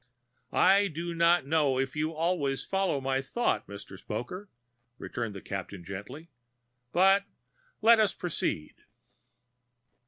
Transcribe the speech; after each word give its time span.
"I 0.55 0.87
do 0.87 1.13
not 1.13 1.45
know 1.45 1.77
if 1.77 1.95
you 1.95 2.11
always 2.11 2.65
follow 2.65 2.99
my 2.99 3.21
thought, 3.21 3.67
Mr. 3.67 3.99
Spoker," 3.99 4.49
returned 4.97 5.35
the 5.35 5.41
Captain 5.41 5.83
gently. 5.83 6.31
"But 6.91 7.25
let 7.83 7.99
us 7.99 8.15
proceed." 8.15 8.73